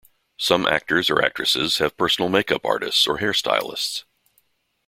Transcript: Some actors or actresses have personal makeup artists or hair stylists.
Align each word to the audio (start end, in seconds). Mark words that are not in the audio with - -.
Some 0.39 0.65
actors 0.65 1.11
or 1.11 1.21
actresses 1.21 1.77
have 1.77 1.95
personal 1.95 2.27
makeup 2.27 2.65
artists 2.65 3.05
or 3.05 3.19
hair 3.19 3.35
stylists. 3.35 4.03